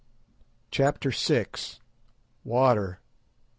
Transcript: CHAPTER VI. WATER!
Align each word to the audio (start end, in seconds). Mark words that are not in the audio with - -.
CHAPTER 0.71 1.11
VI. 1.11 1.45
WATER! 2.43 2.97